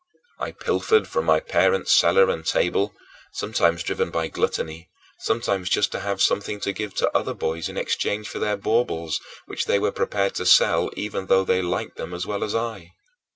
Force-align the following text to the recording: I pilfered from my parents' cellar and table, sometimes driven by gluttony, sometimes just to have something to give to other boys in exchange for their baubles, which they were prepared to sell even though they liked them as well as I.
I 0.39 0.51
pilfered 0.53 1.07
from 1.07 1.25
my 1.25 1.39
parents' 1.39 1.91
cellar 1.93 2.27
and 2.31 2.43
table, 2.43 2.95
sometimes 3.33 3.83
driven 3.83 4.09
by 4.09 4.29
gluttony, 4.29 4.89
sometimes 5.19 5.69
just 5.69 5.91
to 5.91 5.99
have 5.99 6.23
something 6.23 6.59
to 6.61 6.73
give 6.73 6.95
to 6.95 7.15
other 7.15 7.35
boys 7.35 7.69
in 7.69 7.77
exchange 7.77 8.27
for 8.27 8.39
their 8.39 8.57
baubles, 8.57 9.21
which 9.45 9.65
they 9.65 9.77
were 9.77 9.91
prepared 9.91 10.33
to 10.41 10.45
sell 10.47 10.89
even 10.95 11.27
though 11.27 11.45
they 11.45 11.61
liked 11.61 11.97
them 11.97 12.15
as 12.15 12.25
well 12.25 12.43
as 12.43 12.55
I. 12.55 12.93